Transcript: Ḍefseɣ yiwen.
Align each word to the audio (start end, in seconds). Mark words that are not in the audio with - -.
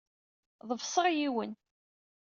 Ḍefseɣ 0.69 1.05
yiwen. 1.11 1.51